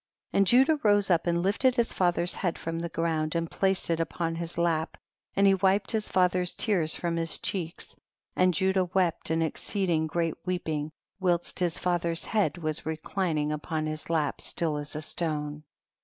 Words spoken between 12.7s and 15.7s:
reclining upon his lap, still as a stone.